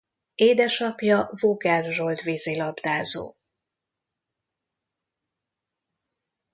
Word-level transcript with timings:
Édesapja 0.35 1.29
Vogel 1.39 1.91
Zsolt 1.91 2.21
vízilabdázó. 2.21 3.35